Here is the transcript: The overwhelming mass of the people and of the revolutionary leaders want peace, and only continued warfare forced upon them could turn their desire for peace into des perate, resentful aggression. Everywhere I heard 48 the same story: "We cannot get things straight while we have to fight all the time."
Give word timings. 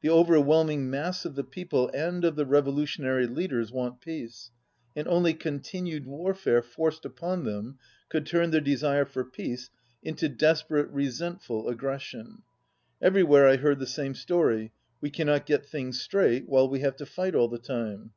The 0.00 0.08
overwhelming 0.08 0.88
mass 0.88 1.26
of 1.26 1.34
the 1.34 1.44
people 1.44 1.90
and 1.92 2.24
of 2.24 2.34
the 2.34 2.46
revolutionary 2.46 3.26
leaders 3.26 3.70
want 3.70 4.00
peace, 4.00 4.50
and 4.96 5.06
only 5.06 5.34
continued 5.34 6.06
warfare 6.06 6.62
forced 6.62 7.04
upon 7.04 7.44
them 7.44 7.78
could 8.08 8.24
turn 8.24 8.52
their 8.52 8.62
desire 8.62 9.04
for 9.04 9.22
peace 9.22 9.68
into 10.02 10.30
des 10.30 10.60
perate, 10.66 10.88
resentful 10.90 11.68
aggression. 11.68 12.38
Everywhere 13.02 13.46
I 13.46 13.56
heard 13.58 13.76
48 13.76 13.78
the 13.80 13.86
same 13.86 14.14
story: 14.14 14.72
"We 15.02 15.10
cannot 15.10 15.44
get 15.44 15.66
things 15.66 16.00
straight 16.00 16.48
while 16.48 16.66
we 16.66 16.80
have 16.80 16.96
to 16.96 17.04
fight 17.04 17.34
all 17.34 17.48
the 17.48 17.58
time." 17.58 18.12